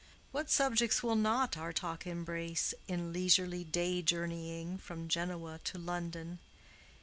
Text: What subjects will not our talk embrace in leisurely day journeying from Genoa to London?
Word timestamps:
What 0.31 0.49
subjects 0.49 1.03
will 1.03 1.15
not 1.15 1.55
our 1.57 1.71
talk 1.71 2.07
embrace 2.07 2.73
in 2.87 3.13
leisurely 3.13 3.63
day 3.63 4.01
journeying 4.01 4.79
from 4.79 5.07
Genoa 5.07 5.59
to 5.65 5.77
London? 5.77 6.39